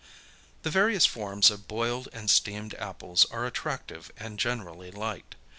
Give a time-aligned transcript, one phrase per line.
[0.63, 5.35] The various forms of boiled and steamed apples are attractive and generally liked.